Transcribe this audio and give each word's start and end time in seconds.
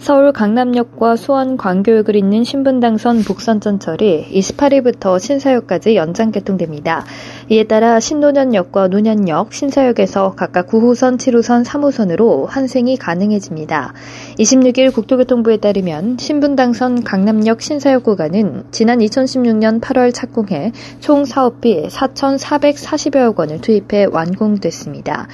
서울 0.00 0.32
강남역과 0.32 1.16
수원 1.16 1.58
광교역을 1.58 2.16
잇는 2.16 2.42
신분당선 2.42 3.18
북선전철이 3.18 4.28
28일부터 4.32 5.20
신사역까지 5.20 5.94
연장 5.94 6.32
개통됩니다. 6.32 7.04
이에 7.50 7.64
따라 7.64 8.00
신노년역과 8.00 8.88
노년역, 8.88 9.52
신사역에서 9.52 10.36
각각 10.36 10.68
9호선, 10.68 11.18
7호선, 11.18 11.66
3호선으로 11.66 12.46
환승이 12.48 12.96
가능해집니다. 12.96 13.92
26일 14.38 14.94
국토교통부에 14.94 15.58
따르면 15.58 16.16
신분당선 16.18 17.04
강남역 17.04 17.60
신사역 17.60 18.04
구간은 18.04 18.64
지난 18.70 19.00
2016년 19.00 19.82
8월 19.82 20.14
착공해 20.14 20.72
총 21.00 21.26
사업비 21.26 21.88
4,440여억 21.88 23.38
원을 23.38 23.60
투입해 23.60 24.06
완공됐습니다. 24.10 25.28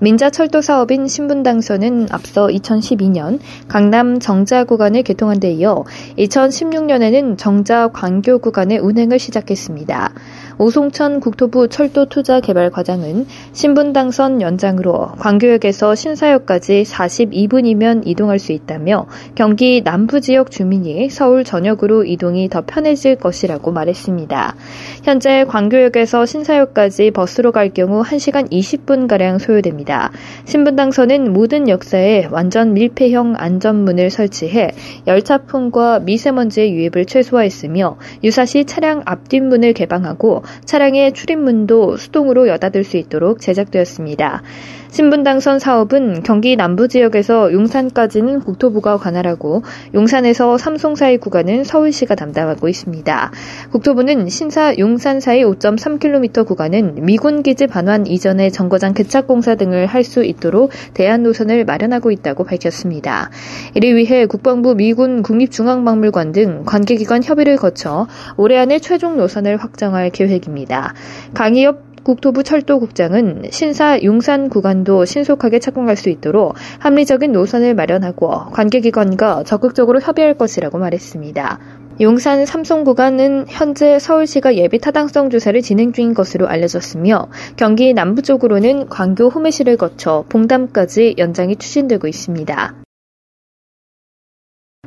민자철도 0.00 0.62
사업인 0.62 1.08
신분당선은 1.08 2.08
앞서 2.12 2.46
2012년 2.46 3.40
강남 3.66 4.20
정자 4.20 4.64
구간을 4.64 5.02
개통한 5.02 5.40
데 5.40 5.50
이어 5.52 5.84
2016년에는 6.16 7.36
정자 7.36 7.88
광교 7.88 8.38
구간의 8.38 8.78
운행을 8.78 9.18
시작했습니다. 9.18 10.12
오송천 10.60 11.20
국토부 11.20 11.68
철도투자개발과장은 11.68 13.26
신분 13.52 13.92
당선 13.92 14.40
연장으로 14.40 15.12
광교역에서 15.20 15.94
신사역까지 15.94 16.82
42분이면 16.82 18.02
이동할 18.04 18.40
수 18.40 18.50
있다며 18.50 19.06
경기 19.36 19.82
남부 19.84 20.20
지역 20.20 20.50
주민이 20.50 21.10
서울 21.10 21.44
전역으로 21.44 22.04
이동이 22.04 22.48
더 22.48 22.64
편해질 22.66 23.16
것이라고 23.16 23.70
말했습니다. 23.70 24.56
현재 25.04 25.44
광교역에서 25.44 26.26
신사역까지 26.26 27.12
버스로 27.12 27.52
갈 27.52 27.70
경우 27.70 28.02
1시간 28.02 28.50
20분가량 28.50 29.38
소요됩니다. 29.38 30.10
신분 30.44 30.74
당선은 30.74 31.32
모든 31.32 31.68
역사에 31.68 32.26
완전 32.32 32.74
밀폐형 32.74 33.34
안전문을 33.38 34.10
설치해 34.10 34.72
열차풍과 35.06 36.00
미세먼지의 36.00 36.72
유입을 36.72 37.04
최소화했으며 37.06 37.96
유사시 38.24 38.64
차량 38.64 39.02
앞뒷문을 39.04 39.72
개방하고 39.72 40.42
차량의 40.64 41.12
출입문도 41.12 41.96
수동으로 41.96 42.48
여닫을 42.48 42.84
수 42.84 42.96
있도록 42.96 43.40
제작되었습니다. 43.40 44.42
신분당선 44.90 45.58
사업은 45.58 46.22
경기 46.24 46.56
남부 46.56 46.88
지역에서 46.88 47.52
용산까지는 47.52 48.40
국토부가 48.40 48.96
관할하고 48.96 49.62
용산에서 49.94 50.58
삼송 50.58 50.96
사이 50.96 51.18
구간은 51.18 51.62
서울시가 51.64 52.14
담당하고 52.16 52.68
있습니다. 52.68 53.30
국토부는 53.70 54.28
신사 54.28 54.74
용산 54.78 55.20
사이 55.20 55.44
5.3km 55.44 56.46
구간은 56.46 56.96
미군 57.02 57.42
기지 57.42 57.66
반환 57.68 58.06
이전의 58.06 58.50
정거장 58.50 58.94
개착 58.94 59.28
공사 59.28 59.54
등을 59.54 59.86
할 59.86 60.08
수 60.08 60.24
있도록 60.24 60.70
대안 60.94 61.22
노선을 61.22 61.64
마련하고 61.64 62.10
있다고 62.10 62.44
밝혔습니다. 62.44 63.30
이를 63.74 63.94
위해 63.96 64.26
국방부 64.26 64.74
미군 64.74 65.22
국립중앙박물관 65.22 66.32
등 66.32 66.62
관계기관 66.64 67.22
협의를 67.22 67.56
거쳐 67.56 68.06
올해 68.36 68.56
안에 68.56 68.78
최종 68.78 69.16
노선을 69.16 69.58
확정할 69.58 70.10
계획입니다. 70.10 70.94
강의업 71.34 71.87
국토부 72.08 72.42
철도국장은 72.42 73.50
신사 73.50 74.02
용산 74.02 74.48
구간도 74.48 75.04
신속하게 75.04 75.58
착공할 75.58 75.94
수 75.94 76.08
있도록 76.08 76.54
합리적인 76.78 77.32
노선을 77.32 77.74
마련하고 77.74 78.50
관계기관과 78.50 79.42
적극적으로 79.42 80.00
협의할 80.00 80.32
것이라고 80.32 80.78
말했습니다. 80.78 81.58
용산 82.00 82.46
삼송 82.46 82.84
구간은 82.84 83.44
현재 83.48 83.98
서울시가 83.98 84.54
예비 84.54 84.78
타당성 84.78 85.28
조사를 85.28 85.60
진행 85.60 85.92
중인 85.92 86.14
것으로 86.14 86.48
알려졌으며 86.48 87.28
경기 87.58 87.92
남부 87.92 88.22
쪽으로는 88.22 88.88
광교 88.88 89.28
호매시를 89.28 89.76
거쳐 89.76 90.24
봉담까지 90.30 91.16
연장이 91.18 91.56
추진되고 91.56 92.08
있습니다. 92.08 92.87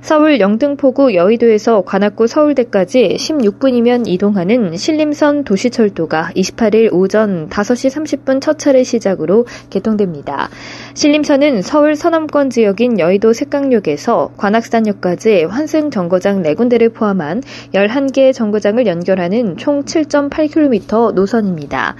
서울 0.01 0.39
영등포구 0.39 1.13
여의도에서 1.13 1.81
관악구 1.81 2.25
서울대까지 2.25 3.17
16분이면 3.19 4.07
이동하는 4.07 4.75
신림선 4.75 5.43
도시철도가 5.43 6.31
28일 6.35 6.91
오전 6.91 7.47
5시 7.49 8.23
30분 8.25 8.41
첫 8.41 8.57
차례 8.57 8.83
시작으로 8.83 9.45
개통됩니다. 9.69 10.49
신림선은 10.95 11.61
서울 11.61 11.95
서남권 11.95 12.49
지역인 12.49 12.99
여의도 12.99 13.33
색강역에서 13.33 14.33
관악산역까지 14.37 15.43
환승 15.43 15.91
정거장 15.91 16.41
4군데를 16.41 16.91
포함한 16.91 17.43
11개 17.75 18.33
정거장을 18.33 18.85
연결하는 18.87 19.55
총 19.57 19.83
7.8km 19.83 21.13
노선입니다. 21.13 21.95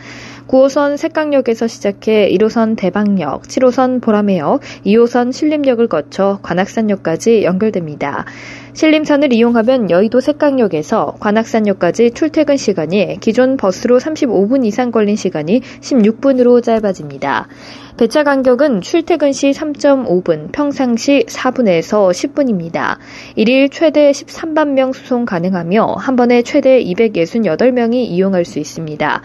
9호선 0.51 0.97
색강역에서 0.97 1.67
시작해 1.67 2.29
1호선 2.29 2.75
대방역, 2.75 3.43
7호선 3.43 4.01
보라매역, 4.01 4.59
2호선 4.85 5.31
신림역을 5.31 5.87
거쳐 5.87 6.39
관악산역까지 6.41 7.43
연결됩니다. 7.45 8.25
신림선을 8.73 9.31
이용하면 9.31 9.89
여의도 9.89 10.19
색강역에서 10.19 11.15
관악산역까지 11.21 12.11
출퇴근 12.11 12.57
시간이 12.57 13.19
기존 13.21 13.55
버스로 13.55 13.97
35분 13.97 14.65
이상 14.65 14.91
걸린 14.91 15.15
시간이 15.15 15.61
16분으로 15.61 16.61
짧아집니다. 16.61 17.47
배차 17.95 18.23
간격은 18.23 18.81
출퇴근 18.81 19.31
시 19.31 19.51
3.5분, 19.51 20.51
평상시 20.51 21.23
4분에서 21.29 22.11
10분입니다. 22.11 22.97
1일 23.37 23.71
최대 23.71 24.11
13만 24.11 24.71
명 24.71 24.91
수송 24.91 25.23
가능하며 25.23 25.95
한 25.97 26.17
번에 26.17 26.41
최대 26.41 26.83
268명이 26.83 27.93
이용할 27.93 28.43
수 28.43 28.59
있습니다. 28.59 29.21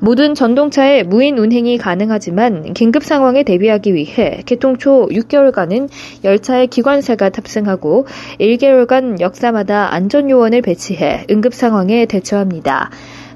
모든 0.00 0.34
전동차의 0.34 1.04
무인 1.04 1.38
운행이 1.38 1.78
가능하지만 1.78 2.72
긴급 2.72 3.04
상황에 3.04 3.42
대비하기 3.42 3.94
위해 3.94 4.42
개통 4.46 4.76
초 4.76 5.08
6개월간은 5.08 5.88
열차에 6.24 6.66
기관사가 6.66 7.30
탑승하고 7.30 8.06
1개월간 8.40 9.20
역사마다 9.20 9.92
안전요원을 9.94 10.62
배치해 10.62 11.24
응급 11.30 11.52
상황에 11.52 12.06
대처합니다. 12.06 12.90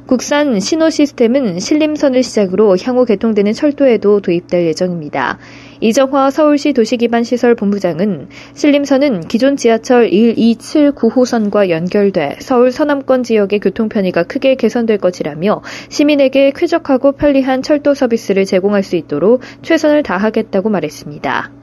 국산 0.06 0.60
신호 0.60 0.90
시스템은 0.90 1.58
신림선을 1.58 2.22
시작으로 2.22 2.76
향후 2.82 3.04
개통되는 3.04 3.52
철도에도 3.52 4.20
도입될 4.20 4.66
예정입니다. 4.66 5.38
이정화 5.82 6.30
서울시 6.30 6.72
도시기반시설 6.72 7.56
본부장은 7.56 8.28
신림선은 8.54 9.26
기존 9.26 9.56
지하철 9.56 10.12
1, 10.12 10.34
2, 10.36 10.54
7, 10.54 10.92
9호선과 10.92 11.70
연결돼 11.70 12.36
서울 12.40 12.70
서남권 12.70 13.24
지역의 13.24 13.58
교통 13.58 13.88
편의가 13.88 14.22
크게 14.22 14.54
개선될 14.54 14.98
것이라며 14.98 15.60
시민에게 15.88 16.52
쾌적하고 16.54 17.12
편리한 17.12 17.62
철도 17.62 17.94
서비스를 17.94 18.44
제공할 18.44 18.84
수 18.84 18.94
있도록 18.94 19.40
최선을 19.62 20.04
다하겠다고 20.04 20.70
말했습니다. 20.70 21.61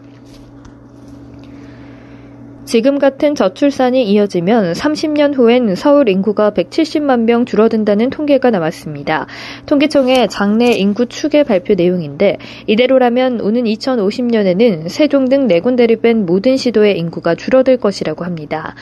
지금 2.70 3.00
같은 3.00 3.34
저출산이 3.34 4.04
이어지면 4.12 4.74
30년 4.74 5.36
후엔 5.36 5.74
서울 5.74 6.08
인구가 6.08 6.52
170만 6.52 7.22
명 7.22 7.46
줄어든다는 7.46 8.12
통계가 8.12 8.52
나왔습니다. 8.52 9.26
통계청의 9.66 10.30
장래 10.30 10.74
인구 10.74 11.08
추계 11.08 11.42
발표 11.42 11.74
내용인데 11.74 12.38
이대로라면 12.68 13.42
오는 13.42 13.64
2050년에는 13.64 14.88
세종 14.88 15.30
등 15.30 15.48
네 15.48 15.62
군데를 15.62 15.96
뺀 15.96 16.28
모든 16.28 16.58
시도의 16.58 17.00
인구가 17.00 17.34
줄어들 17.34 17.78
것이라고 17.78 18.24
합니다. 18.24 18.76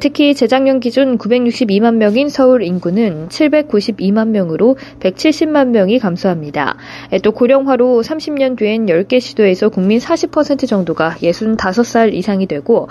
특히 0.00 0.34
재작년 0.34 0.80
기준 0.80 1.18
962만 1.18 1.96
명인 1.96 2.30
서울 2.30 2.62
인구는 2.62 3.28
792만 3.28 4.28
명으로 4.28 4.78
170만 5.00 5.68
명이 5.68 5.98
감소합니다. 5.98 6.78
또 7.22 7.32
고령화로 7.32 8.00
30년 8.00 8.56
뒤엔 8.56 8.86
10개 8.86 9.20
시도에서 9.20 9.68
국민 9.68 9.98
40% 9.98 10.66
정도가 10.66 11.16
65살 11.20 12.14
이상이 12.14 12.46
되고 12.46 12.88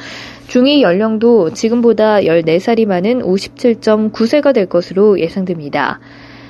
중위 0.47 0.81
연령도 0.81 1.51
지금보다 1.53 2.17
14살이 2.21 2.85
많은 2.85 3.21
57.9세가 3.21 4.53
될 4.53 4.67
것으로 4.67 5.19
예상됩니다. 5.19 5.99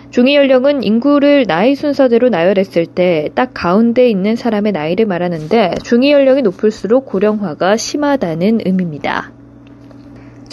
중위 0.10 0.36
연령은 0.36 0.84
인구를 0.84 1.46
나이 1.48 1.74
순서대로 1.76 2.30
나열했을 2.30 2.86
때 2.86 3.30
딱 3.34 3.52
가운데 3.54 4.08
있는 4.10 4.36
사람의 4.36 4.72
나이를 4.72 5.06
말하는데 5.08 5.76
중위 5.84 6.12
연령이 6.12 6.42
높을수록 6.44 7.06
고령화가 7.06 7.78
심하다는 7.78 8.62
의미입니다. 8.66 9.43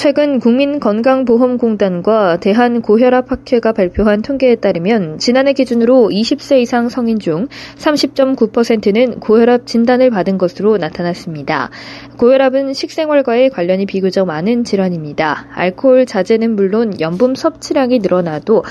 최근 0.01 0.41
국민건강보험공단과 0.41 2.39
대한고혈압학회가 2.39 3.73
발표한 3.73 4.23
통계에 4.23 4.55
따르면 4.55 5.19
지난해 5.19 5.53
기준으로 5.53 6.09
20세 6.11 6.63
이상 6.63 6.89
성인 6.89 7.19
중 7.19 7.49
30.9%는 7.77 9.21
고혈압 9.21 9.67
진단을 9.67 10.09
받은 10.09 10.39
것으로 10.39 10.79
나타났습니다. 10.79 11.69
고혈압은 12.17 12.73
식생활과의 12.73 13.51
관련이 13.51 13.85
비교적 13.85 14.27
많은 14.27 14.65
질환입니다. 14.65 15.49
알코올 15.53 16.07
자제는 16.07 16.57
물론 16.57 16.99
염분 16.99 17.35
섭취량이 17.35 17.99
늘어나도 17.99 18.65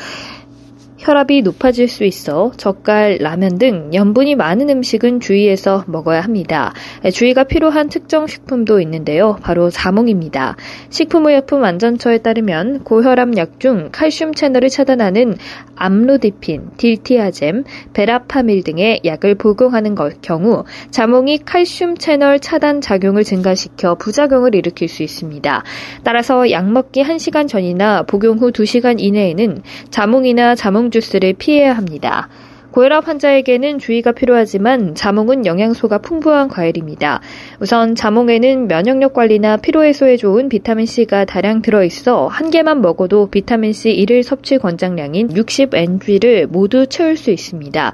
혈압이 1.00 1.42
높아질 1.42 1.88
수 1.88 2.04
있어 2.04 2.52
젓갈, 2.58 3.18
라면 3.20 3.58
등 3.58 3.90
염분이 3.94 4.36
많은 4.36 4.70
음식은 4.70 5.20
주의해서 5.20 5.84
먹어야 5.88 6.22
합니다. 6.22 6.74
주의가 7.12 7.46
필요한 7.46 7.90
특정 7.90 8.28
식품도 8.28 8.80
있는데요. 8.82 9.38
바로 9.42 9.70
자몽입니다. 9.70 10.56
식품의약품안전처에 10.90 12.20
따르면 12.20 12.84
고혈압 12.84 13.38
약 13.38 13.60
중 13.60 13.90
칼슘 13.92 14.34
채널을 14.34 14.70
차단하는 14.70 15.36
암로디핀, 15.76 16.72
딜티아젬, 16.78 17.64
베라파밀 17.94 18.64
등의 18.64 19.02
약을 19.04 19.36
복용하는 19.36 19.96
경우 20.22 20.64
자몽이 20.92 21.40
칼슘 21.40 21.98
채널 21.98 22.40
차단 22.40 22.82
작용을 22.82 23.24
증가시켜 23.24 23.96
부작용을 23.96 24.56
일으킬 24.56 24.88
수 24.88 25.04
있습니다. 25.04 25.64
따라서 26.04 26.52
약 26.52 26.72
먹기 26.72 27.04
1시간 27.04 27.48
전이나 27.48 28.04
복용 28.04 28.38
후 28.40 28.52
2시간 28.52 28.96
이내에는 29.00 29.62
자몽이나 29.90 30.56
자몽 30.56 30.89
주스를 30.92 31.34
피해야 31.34 31.74
합니다. 31.74 32.30
고혈압 32.72 33.08
환자에게는 33.08 33.80
주의가 33.80 34.12
필요하지만 34.12 34.94
자몽은 34.94 35.46
영양소가 35.46 35.98
풍부한 36.00 36.50
과일입니다. 36.50 37.20
우선 37.60 37.96
자몽에는 37.96 38.68
면역력 38.68 39.14
관리나 39.14 39.58
피로 39.58 39.84
해소에 39.84 40.18
좋은 40.18 40.50
비타민C가 40.50 41.26
다량 41.26 41.64
들어있어 41.64 42.28
한 42.28 42.52
개만 42.52 42.82
먹어도 42.82 43.28
비타민C 43.32 43.96
1일 43.96 44.22
섭취 44.22 44.60
권장량인 44.60 45.30
60mg를 45.30 46.46
모두 46.46 46.86
채울 46.86 47.18
수 47.18 47.32
있습니다. 47.32 47.92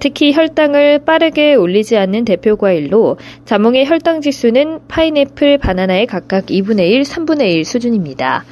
특히 0.00 0.32
혈당을 0.32 1.00
빠르게 1.00 1.54
올리지 1.54 1.98
않는 1.98 2.24
대표 2.24 2.56
과일로 2.56 3.18
자몽의 3.44 3.86
혈당 3.86 4.22
지수는 4.22 4.80
파인애플, 4.88 5.58
바나나의 5.58 6.06
각각 6.06 6.46
2분의 6.46 6.90
1, 6.90 7.02
3분의 7.02 7.52
1 7.52 7.64
수준입니다. 7.66 8.44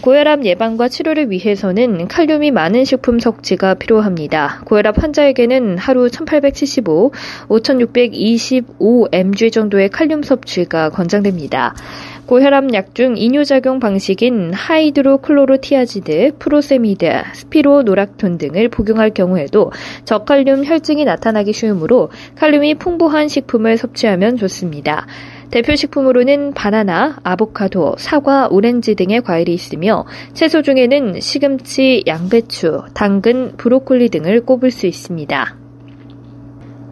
고혈압 0.00 0.46
예방과 0.46 0.88
치료를 0.88 1.30
위해서는 1.30 2.08
칼륨이 2.08 2.50
많은 2.50 2.84
식품 2.84 3.18
섭취가 3.18 3.74
필요합니다. 3.74 4.62
고혈압 4.64 5.02
환자에게는 5.02 5.76
하루 5.76 6.08
1875, 6.08 7.12
5625mg 7.48 9.52
정도의 9.52 9.90
칼륨 9.90 10.22
섭취가 10.22 10.88
권장됩니다. 10.90 11.74
고혈압 12.26 12.72
약 12.74 12.94
중 12.94 13.16
이뇨작용 13.16 13.80
방식인 13.80 14.52
하이드로클로로티아지드, 14.52 16.36
프로세미드, 16.38 17.10
스피로노락톤 17.34 18.38
등을 18.38 18.68
복용할 18.68 19.10
경우에도 19.10 19.72
저칼륨 20.04 20.64
혈증이 20.64 21.04
나타나기 21.04 21.52
쉬우므로 21.52 22.10
칼륨이 22.36 22.76
풍부한 22.76 23.28
식품을 23.28 23.76
섭취하면 23.76 24.36
좋습니다. 24.36 25.06
대표 25.50 25.74
식품으로는 25.74 26.54
바나나, 26.54 27.18
아보카도, 27.22 27.96
사과, 27.98 28.48
오렌지 28.48 28.94
등의 28.94 29.22
과일이 29.22 29.52
있으며 29.52 30.06
채소 30.32 30.62
중에는 30.62 31.20
시금치, 31.20 32.04
양배추, 32.06 32.84
당근, 32.94 33.56
브로콜리 33.56 34.10
등을 34.10 34.44
꼽을 34.46 34.70
수 34.70 34.86
있습니다. 34.86 35.59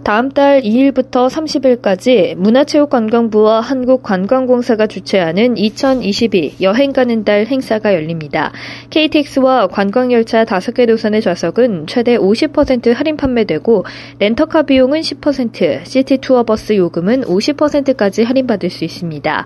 다음 0.08 0.31
달 0.31 0.62
2일부터 0.62 1.28
30일까지 1.28 2.34
문화체육관광부와 2.37 3.60
한국관광공사가 3.60 4.87
주최하는 4.87 5.58
2022 5.58 6.55
여행 6.62 6.94
가는 6.94 7.25
달 7.25 7.44
행사가 7.44 7.93
열립니다. 7.93 8.50
KTX와 8.88 9.66
관광열차 9.66 10.46
5개 10.46 10.87
노선의 10.87 11.20
좌석은 11.20 11.88
최대 11.88 12.16
50% 12.16 12.94
할인 12.94 13.19
판매되고 13.19 13.84
렌터카 14.19 14.62
비용은 14.62 15.02
10%, 15.02 15.84
시티투어버스 15.84 16.78
요금은 16.78 17.25
50%까지 17.25 18.22
할인받을 18.22 18.70
수 18.70 18.87
있습니다. 18.87 19.44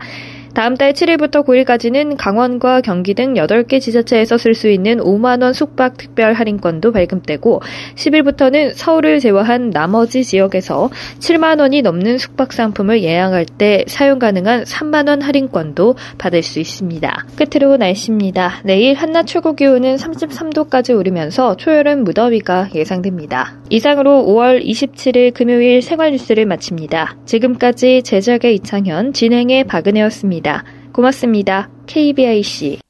다음 0.54 0.76
달 0.76 0.92
7일부터 0.92 1.46
9일까지는 1.46 2.16
강원과 2.18 2.82
경기 2.82 3.14
등 3.14 3.34
8개 3.34 3.80
지자체에서 3.80 4.36
쓸 4.36 4.54
수 4.54 4.68
있는 4.68 4.98
5만원 4.98 5.54
숙박 5.54 5.96
특별 5.96 6.34
할인권도 6.34 6.92
발급되고 6.92 7.62
10일부터는 7.94 8.72
서울을 8.74 9.20
제외한 9.20 9.70
나머지 9.70 10.24
지역에서 10.24 10.90
7만원이 11.20 11.82
넘는 11.82 12.18
숙박 12.18 12.52
상품을 12.52 13.02
예약할 13.02 13.46
때 13.46 13.84
사용 13.86 14.18
가능한 14.18 14.64
3만원 14.64 15.22
할인권도 15.22 15.96
받을 16.18 16.42
수 16.42 16.60
있습니다. 16.60 17.26
끝으로 17.36 17.78
날씨입니다. 17.78 18.60
내일 18.64 18.94
한낮 18.94 19.26
최고 19.26 19.54
기온은 19.54 19.96
33도까지 19.96 20.96
오르면서 20.96 21.56
초여름 21.56 22.04
무더위가 22.04 22.70
예상됩니다. 22.74 23.58
이상으로 23.70 24.26
5월 24.26 24.62
27일 24.62 25.32
금요일 25.32 25.80
생활 25.80 26.12
뉴스를 26.12 26.44
마칩니다. 26.44 27.16
지금까지 27.24 28.02
제작의 28.02 28.56
이창현, 28.56 29.14
진행의 29.14 29.64
박은혜였 29.64 30.12
습니다. 30.42 30.64
고맙습니다. 30.92 31.70
KBIC 31.86 32.80